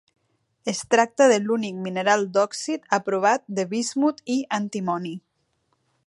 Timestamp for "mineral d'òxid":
1.87-2.89